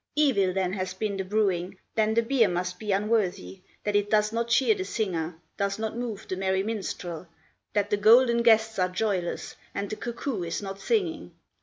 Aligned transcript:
Evil 0.15 0.51
then 0.51 0.73
has 0.73 0.95
been 0.95 1.15
the 1.15 1.23
brewing, 1.23 1.77
Then 1.93 2.15
the 2.15 2.23
beer 2.23 2.47
must 2.47 2.79
be 2.79 2.91
unworthy, 2.91 3.61
That 3.83 3.95
it 3.95 4.09
does 4.09 4.33
not 4.33 4.47
cheer 4.47 4.73
the 4.73 4.83
singer, 4.83 5.35
Does 5.57 5.77
not 5.77 5.95
move 5.95 6.27
the 6.27 6.37
merry 6.37 6.63
minstrel, 6.63 7.27
That 7.73 7.91
the 7.91 7.97
golden 7.97 8.41
guests 8.41 8.79
are 8.79 8.89
joyless, 8.89 9.55
And 9.75 9.91
the 9.91 9.95
cuckoo 9.95 10.41
is 10.41 10.59
not 10.59 10.79
singing. 10.79 11.35